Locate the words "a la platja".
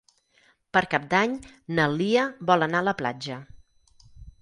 2.85-3.41